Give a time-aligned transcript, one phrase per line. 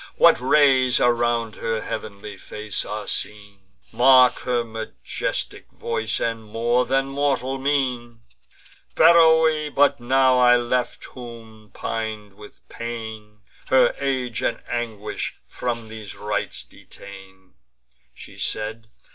[0.15, 3.59] What rays around her heav'nly face are seen!
[3.91, 8.21] Mark her majestic voice, and more than mortal mien!
[8.95, 16.15] Beroe but now I left, whom, pin'd with pain, Her age and anguish from these
[16.15, 17.53] rites detain,"
[18.15, 18.87] She said.